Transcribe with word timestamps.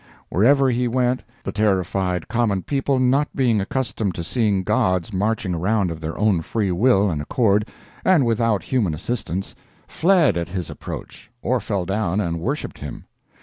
Wherever 0.29 0.67
he 0.71 0.87
went 0.87 1.21
the 1.43 1.51
terrified 1.51 2.27
common 2.27 2.63
people 2.63 2.97
not 2.97 3.27
being 3.35 3.61
accustomed 3.61 4.15
to 4.15 4.23
seeing 4.23 4.63
gods 4.63 5.13
marching 5.13 5.53
around 5.53 5.91
of 5.91 6.01
their 6.01 6.17
own 6.17 6.41
free 6.41 6.71
will 6.71 7.11
and 7.11 7.21
accord 7.21 7.69
and 8.03 8.25
without 8.25 8.63
human 8.63 8.95
assistance, 8.95 9.53
fled 9.87 10.37
at 10.37 10.49
his 10.49 10.71
approach 10.71 11.29
or 11.43 11.59
fell 11.59 11.85
down 11.85 12.19
and 12.19 12.39
worshipped 12.39 12.79
him. 12.79 13.05